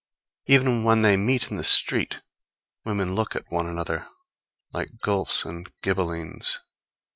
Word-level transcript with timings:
Even 0.47 0.83
when 0.83 1.03
they 1.03 1.15
meet 1.15 1.51
in 1.51 1.57
the 1.57 1.63
street, 1.63 2.23
women 2.83 3.13
look 3.13 3.35
at 3.35 3.51
one 3.51 3.67
another 3.67 4.07
like 4.73 4.89
Guelphs 5.03 5.45
and 5.45 5.71
Ghibellines. 5.83 6.57